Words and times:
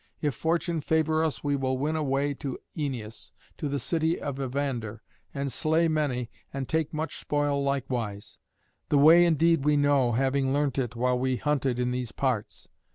If 0.19 0.33
fortune 0.33 0.81
favour 0.81 1.23
us 1.23 1.43
we 1.43 1.55
will 1.55 1.77
win 1.77 1.95
a 1.95 2.01
way 2.01 2.33
to 2.33 2.57
Æneas, 2.75 3.33
to 3.59 3.69
the 3.69 3.77
city 3.77 4.19
of 4.19 4.39
Evander, 4.41 5.03
and 5.31 5.51
slay 5.51 5.87
many, 5.87 6.31
and 6.51 6.67
take 6.67 6.91
much 6.91 7.19
spoil 7.19 7.63
likewise. 7.63 8.39
The 8.89 8.97
way 8.97 9.23
indeed 9.23 9.63
we 9.63 9.77
know, 9.77 10.13
having 10.13 10.51
learnt 10.53 10.79
it 10.79 10.95
while 10.95 11.19
we 11.19 11.37
hunted 11.37 11.77
in 11.77 11.91
these 11.91 12.11
parts." 12.11 12.67